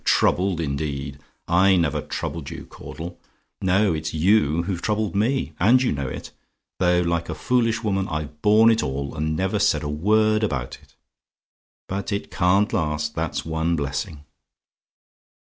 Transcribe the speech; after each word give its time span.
"Troubled, 0.03 0.59
indeed! 0.59 1.19
I 1.47 1.75
never 1.75 2.01
troubled 2.01 2.49
you, 2.49 2.65
Caudle. 2.65 3.19
No; 3.61 3.93
it's 3.93 4.15
you 4.15 4.63
who've 4.63 4.81
troubled 4.81 5.13
me; 5.15 5.53
and 5.59 5.79
you 5.79 5.91
know 5.91 6.07
it; 6.07 6.31
though 6.79 7.01
like 7.01 7.29
a 7.29 7.35
foolish 7.35 7.83
woman 7.83 8.07
I've 8.07 8.41
borne 8.41 8.71
it 8.71 8.81
all, 8.81 9.13
and 9.13 9.35
never 9.35 9.59
said 9.59 9.83
a 9.83 9.87
word 9.89 10.43
about 10.43 10.79
it. 10.81 10.95
But 11.87 12.11
it 12.11 12.31
CAN'T 12.31 12.73
last 12.73 13.13
that's 13.13 13.45
one 13.45 13.75
blessing! 13.75 14.23